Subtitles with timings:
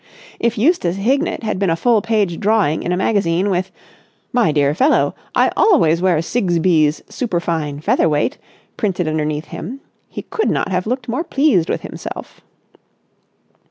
[0.39, 3.69] If Eustace Hignett had been a full page drawing in a magazine with
[4.33, 8.39] "My dear fellow, I always wear Sigsbee's Super fine Featherweight!"
[8.77, 9.79] printed underneath him,
[10.09, 12.41] he could not have looked more pleased with himself.